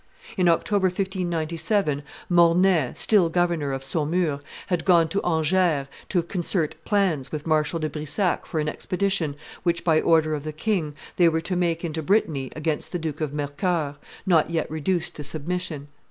[0.35, 7.31] In October, 1597, Mornay, still governor of Saumur, had gone to Angers to concert plans
[7.31, 11.39] with Marshal de Brissac for an expedition which, by order of the king, they were
[11.41, 15.87] to make into Brittany against the Duke of Mercoeur, not yet reduced to submission.